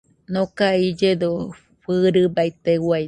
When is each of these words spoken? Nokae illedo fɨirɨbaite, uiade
Nokae 0.33 0.77
illedo 0.87 1.29
fɨirɨbaite, 1.81 2.71
uiade 2.85 2.99